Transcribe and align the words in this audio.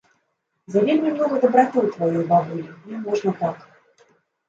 Завельмі 0.75 1.09
многа 1.17 1.35
дабраты 1.45 1.77
ў 1.85 1.95
тваёй 1.99 2.25
бабулі, 2.35 2.69
не 2.91 3.07
можна 3.07 3.39
так. 3.47 3.57